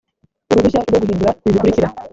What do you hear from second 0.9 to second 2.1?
guhindura ibi bikurikira